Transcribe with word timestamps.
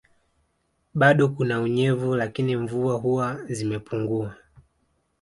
Bado 0.93 1.29
kuna 1.29 1.61
unyevu 1.61 2.15
lakini 2.15 2.55
mvua 2.55 2.95
huwa 2.95 3.45
zimepunguwa 3.49 4.35